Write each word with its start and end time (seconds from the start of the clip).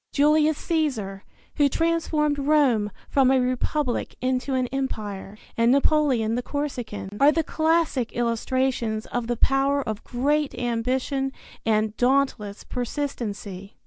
Julius 0.11 0.57
Caesar, 0.57 1.23
who 1.57 1.69
transformed 1.69 2.39
Rome 2.39 2.89
from 3.07 3.29
a 3.29 3.39
republic 3.39 4.15
into 4.19 4.55
an 4.55 4.65
empire, 4.69 5.37
and 5.55 5.71
Napoleon 5.71 6.33
the 6.33 6.41
Corsican, 6.41 7.09
are 7.19 7.31
the 7.31 7.43
classic 7.43 8.11
illustrations 8.15 9.05
of 9.05 9.27
the 9.27 9.37
power 9.37 9.83
of 9.87 10.03
great 10.03 10.55
ambition 10.55 11.31
and 11.67 11.95
dauntless 11.97 12.63
persistency. 12.63 13.75